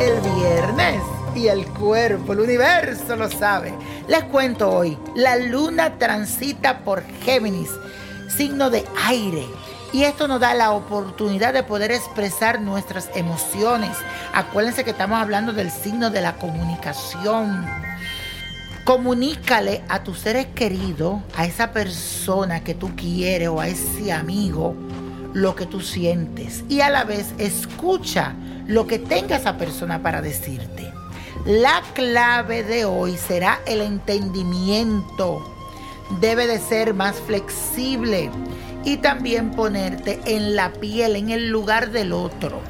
[0.00, 1.00] El viernes
[1.36, 3.72] y el cuerpo, el universo lo sabe.
[4.08, 7.70] Les cuento hoy, la luna transita por Géminis,
[8.28, 9.46] signo de aire.
[9.92, 13.96] Y esto nos da la oportunidad de poder expresar nuestras emociones.
[14.34, 17.64] Acuérdense que estamos hablando del signo de la comunicación.
[18.84, 24.74] Comunícale a tus seres queridos, a esa persona que tú quieres o a ese amigo,
[25.32, 26.64] lo que tú sientes.
[26.68, 28.34] Y a la vez escucha
[28.66, 30.92] lo que tenga esa persona para decirte.
[31.44, 35.42] La clave de hoy será el entendimiento.
[36.20, 38.30] Debe de ser más flexible
[38.84, 42.60] y también ponerte en la piel, en el lugar del otro.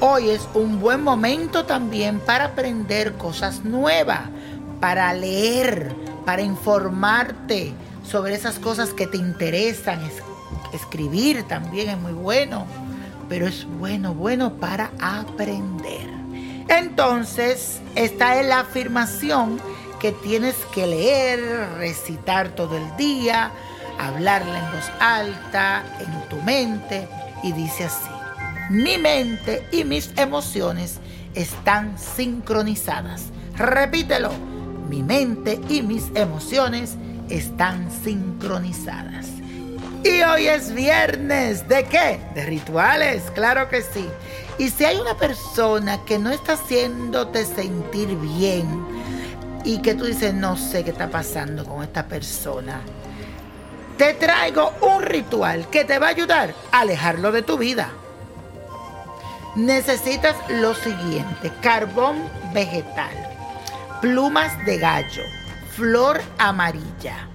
[0.00, 4.20] Hoy es un buen momento también para aprender cosas nuevas,
[4.80, 5.92] para leer,
[6.24, 7.72] para informarte
[8.04, 10.00] sobre esas cosas que te interesan.
[10.72, 12.66] escribir también es muy bueno
[13.28, 16.08] pero es bueno, bueno para aprender.
[16.68, 19.60] Entonces, esta es la afirmación
[20.00, 21.40] que tienes que leer,
[21.78, 23.50] recitar todo el día,
[23.98, 27.08] hablarla en voz alta, en tu mente,
[27.42, 28.10] y dice así,
[28.70, 30.98] mi mente y mis emociones
[31.34, 33.24] están sincronizadas.
[33.56, 34.30] Repítelo,
[34.88, 36.96] mi mente y mis emociones
[37.28, 39.26] están sincronizadas.
[40.04, 41.68] Y hoy es viernes.
[41.68, 42.20] ¿De qué?
[42.34, 44.08] De rituales, claro que sí.
[44.58, 48.86] Y si hay una persona que no está haciéndote sentir bien
[49.64, 52.80] y que tú dices, no sé qué está pasando con esta persona,
[53.96, 57.90] te traigo un ritual que te va a ayudar a alejarlo de tu vida.
[59.56, 62.16] Necesitas lo siguiente, carbón
[62.52, 63.14] vegetal,
[64.00, 65.22] plumas de gallo,
[65.74, 67.28] flor amarilla,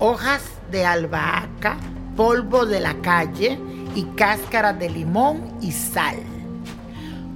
[0.00, 1.76] hojas de albahaca,
[2.18, 3.60] polvo de la calle
[3.94, 6.16] y cáscara de limón y sal.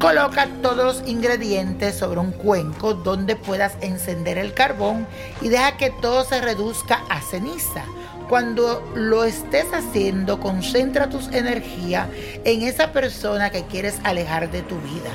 [0.00, 5.06] Coloca todos los ingredientes sobre un cuenco donde puedas encender el carbón
[5.40, 7.84] y deja que todo se reduzca a ceniza.
[8.28, 12.08] Cuando lo estés haciendo, concentra tus energías
[12.42, 15.10] en esa persona que quieres alejar de tu vida.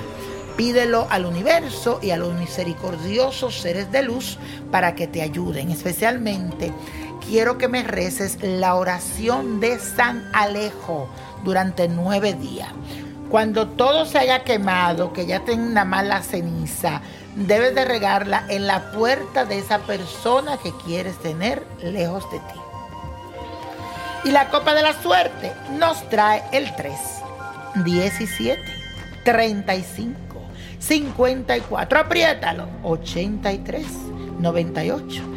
[0.56, 4.40] Pídelo al universo y a los misericordiosos seres de luz
[4.72, 6.72] para que te ayuden, especialmente
[7.28, 11.10] quiero que me reces la oración de San Alejo
[11.44, 12.70] durante nueve días.
[13.30, 17.02] Cuando todo se haya quemado, que ya tenga una mala ceniza,
[17.36, 22.60] debes de regarla en la puerta de esa persona que quieres tener lejos de ti.
[24.24, 26.94] Y la copa de la suerte nos trae el 3,
[27.84, 28.62] 17,
[29.26, 30.16] 35,
[30.80, 33.86] 54, apriétalo, 83,
[34.40, 35.37] 98